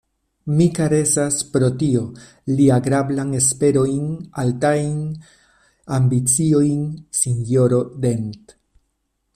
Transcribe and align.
Mi 0.59 0.65
karesas 0.77 1.35
pro 1.55 1.67
li 2.59 2.65
agrablajn 2.77 3.35
esperojn, 3.41 4.09
altajn 4.45 4.97
ambiciojn, 5.99 6.81
sinjoro 7.21 7.85
Dent. 8.07 8.61